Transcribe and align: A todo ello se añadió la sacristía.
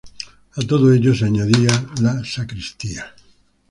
A 0.55 0.61
todo 0.63 0.91
ello 0.91 1.13
se 1.13 1.25
añadió 1.25 1.69
la 2.01 2.25
sacristía. 2.25 3.13